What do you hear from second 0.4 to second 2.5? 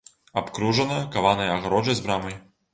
Абкружана каванай агароджай з брамай.